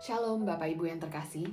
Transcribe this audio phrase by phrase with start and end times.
[0.00, 1.44] Shalom Bapak Ibu yang terkasih.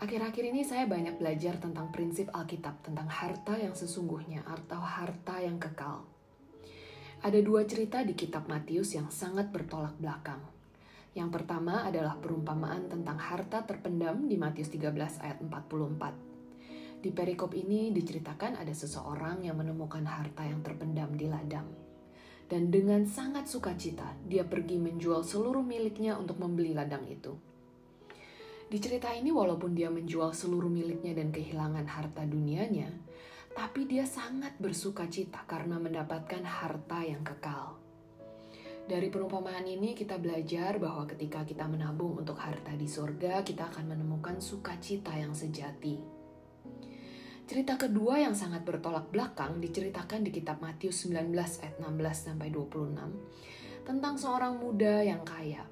[0.00, 5.60] Akhir-akhir ini saya banyak belajar tentang prinsip Alkitab tentang harta yang sesungguhnya atau harta yang
[5.60, 6.00] kekal.
[7.20, 10.40] Ada dua cerita di kitab Matius yang sangat bertolak belakang.
[11.12, 17.04] Yang pertama adalah perumpamaan tentang harta terpendam di Matius 13 ayat 44.
[17.04, 21.68] Di perikop ini diceritakan ada seseorang yang menemukan harta yang terpendam di ladang.
[22.48, 27.52] Dan dengan sangat sukacita, dia pergi menjual seluruh miliknya untuk membeli ladang itu.
[28.74, 32.90] Di cerita ini walaupun dia menjual seluruh miliknya dan kehilangan harta dunianya,
[33.54, 37.78] tapi dia sangat bersuka cita karena mendapatkan harta yang kekal.
[38.90, 43.94] Dari perumpamaan ini kita belajar bahwa ketika kita menabung untuk harta di surga, kita akan
[43.94, 46.02] menemukan sukacita yang sejati.
[47.46, 51.30] Cerita kedua yang sangat bertolak belakang diceritakan di kitab Matius 19
[51.62, 55.62] ayat 16 sampai 26 tentang seorang muda yang kaya.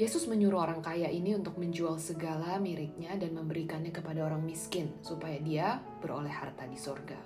[0.00, 5.36] Yesus menyuruh orang kaya ini untuk menjual segala miliknya dan memberikannya kepada orang miskin supaya
[5.44, 7.20] dia beroleh harta di sorga.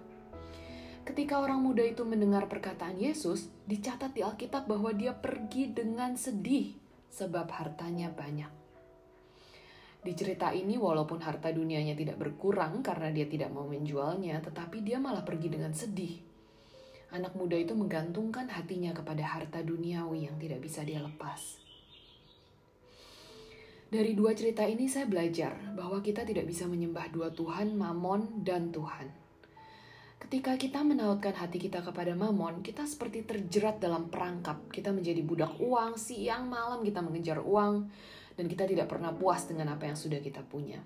[1.06, 6.74] Ketika orang muda itu mendengar perkataan Yesus, dicatat di Alkitab bahwa dia pergi dengan sedih
[7.14, 8.50] sebab hartanya banyak.
[10.02, 14.98] Di cerita ini, walaupun harta dunianya tidak berkurang karena dia tidak mau menjualnya, tetapi dia
[14.98, 16.18] malah pergi dengan sedih.
[17.14, 21.63] Anak muda itu menggantungkan hatinya kepada harta duniawi yang tidak bisa dia lepas.
[23.94, 28.74] Dari dua cerita ini, saya belajar bahwa kita tidak bisa menyembah dua Tuhan, Mamon, dan
[28.74, 29.06] Tuhan.
[30.18, 34.66] Ketika kita menautkan hati kita kepada Mamon, kita seperti terjerat dalam perangkap.
[34.74, 37.86] Kita menjadi budak uang, siang malam kita mengejar uang,
[38.34, 40.82] dan kita tidak pernah puas dengan apa yang sudah kita punya.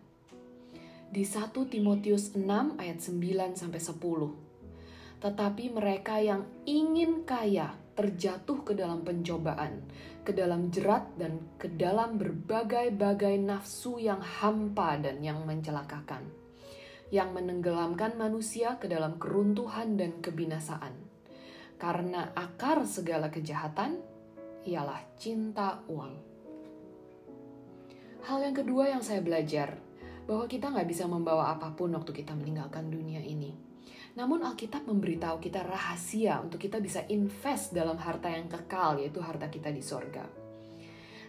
[1.08, 2.44] Di 1 Timotius 6
[2.76, 5.24] ayat 9 sampai 10.
[5.24, 9.82] Tetapi mereka yang ingin kaya terjatuh ke dalam pencobaan,
[10.22, 16.22] ke dalam jerat dan ke dalam berbagai-bagai nafsu yang hampa dan yang mencelakakan,
[17.10, 20.94] yang menenggelamkan manusia ke dalam keruntuhan dan kebinasaan.
[21.74, 23.98] Karena akar segala kejahatan
[24.62, 26.14] ialah cinta uang.
[28.30, 29.74] Hal yang kedua yang saya belajar,
[30.30, 33.67] bahwa kita nggak bisa membawa apa pun waktu kita meninggalkan dunia ini.
[34.16, 39.46] Namun Alkitab memberitahu kita rahasia untuk kita bisa invest dalam harta yang kekal, yaitu harta
[39.46, 40.26] kita di sorga.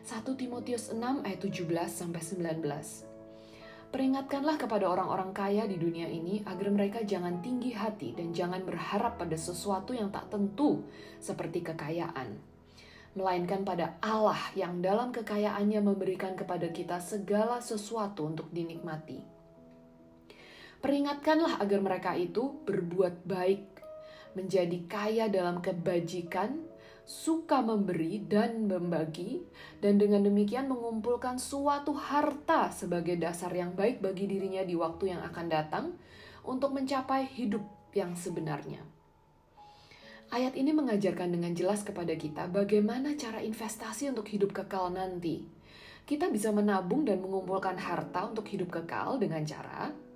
[0.05, 2.65] 1 Timotius 6 ayat 17 sampai 19.
[3.89, 9.17] Peringatkanlah kepada orang-orang kaya di dunia ini agar mereka jangan tinggi hati dan jangan berharap
[9.17, 10.85] pada sesuatu yang tak tentu
[11.17, 12.59] seperti kekayaan
[13.17, 19.38] melainkan pada Allah yang dalam kekayaannya memberikan kepada kita segala sesuatu untuk dinikmati.
[20.79, 23.83] Peringatkanlah agar mereka itu berbuat baik,
[24.31, 26.63] menjadi kaya dalam kebajikan,
[27.03, 29.43] suka memberi dan membagi,
[29.83, 35.21] dan dengan demikian mengumpulkan suatu harta sebagai dasar yang baik bagi dirinya di waktu yang
[35.27, 35.85] akan datang
[36.47, 38.79] untuk mencapai hidup yang sebenarnya.
[40.31, 45.43] Ayat ini mengajarkan dengan jelas kepada kita bagaimana cara investasi untuk hidup kekal nanti.
[46.07, 50.08] Kita bisa menabung dan mengumpulkan harta untuk hidup kekal dengan cara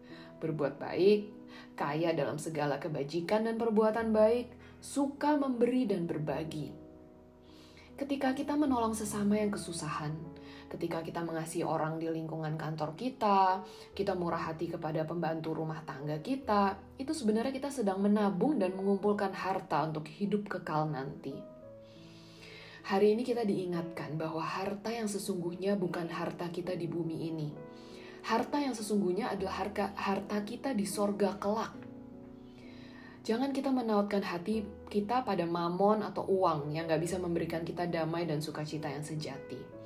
[0.44, 1.32] berbuat baik,
[1.80, 4.52] kaya dalam segala kebajikan dan perbuatan baik,
[4.84, 6.76] suka memberi dan berbagi.
[7.96, 10.12] Ketika kita menolong sesama yang kesusahan,
[10.68, 13.62] ketika kita mengasihi orang di lingkungan kantor kita,
[13.94, 19.32] kita murah hati kepada pembantu rumah tangga kita, itu sebenarnya kita sedang menabung dan mengumpulkan
[19.32, 21.38] harta untuk hidup kekal nanti.
[22.84, 27.50] Hari ini kita diingatkan bahwa harta yang sesungguhnya bukan harta kita di bumi ini.
[28.24, 31.76] Harta yang sesungguhnya adalah harta, harta kita di sorga kelak.
[33.24, 38.28] Jangan kita menautkan hati kita pada mamon atau uang yang gak bisa memberikan kita damai
[38.28, 39.84] dan sukacita yang sejati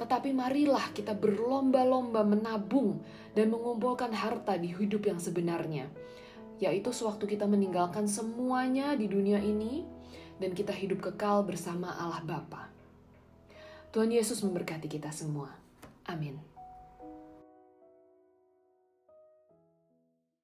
[0.00, 3.04] tetapi marilah kita berlomba-lomba menabung
[3.36, 5.92] dan mengumpulkan harta di hidup yang sebenarnya,
[6.56, 9.84] yaitu sewaktu kita meninggalkan semuanya di dunia ini
[10.40, 12.72] dan kita hidup kekal bersama Allah Bapa.
[13.92, 15.52] Tuhan Yesus memberkati kita semua.
[16.08, 16.49] Amin.